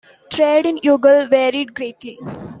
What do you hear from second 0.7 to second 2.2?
Youghal varied greatly.